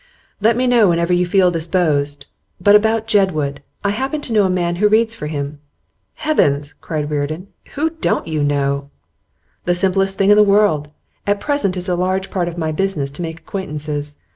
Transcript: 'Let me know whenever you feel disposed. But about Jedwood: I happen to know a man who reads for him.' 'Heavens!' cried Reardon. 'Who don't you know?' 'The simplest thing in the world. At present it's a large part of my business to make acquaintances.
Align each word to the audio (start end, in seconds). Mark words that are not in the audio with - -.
'Let 0.39 0.57
me 0.57 0.65
know 0.65 0.89
whenever 0.89 1.13
you 1.13 1.27
feel 1.27 1.51
disposed. 1.51 2.25
But 2.59 2.73
about 2.75 3.05
Jedwood: 3.05 3.61
I 3.83 3.91
happen 3.91 4.19
to 4.21 4.33
know 4.33 4.45
a 4.45 4.49
man 4.49 4.77
who 4.77 4.87
reads 4.87 5.13
for 5.13 5.27
him.' 5.27 5.59
'Heavens!' 6.15 6.73
cried 6.81 7.11
Reardon. 7.11 7.49
'Who 7.75 7.91
don't 7.91 8.25
you 8.25 8.41
know?' 8.41 8.89
'The 9.65 9.75
simplest 9.75 10.17
thing 10.17 10.31
in 10.31 10.37
the 10.37 10.41
world. 10.41 10.89
At 11.27 11.39
present 11.39 11.77
it's 11.77 11.87
a 11.87 11.93
large 11.93 12.31
part 12.31 12.47
of 12.47 12.57
my 12.57 12.71
business 12.71 13.11
to 13.11 13.21
make 13.21 13.41
acquaintances. 13.41 14.15